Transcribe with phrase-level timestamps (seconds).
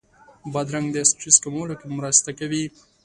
[0.53, 2.63] بادرنګ د سټرس کمولو کې مرسته کوي.